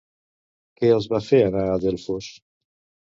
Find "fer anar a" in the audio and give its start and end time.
1.25-1.75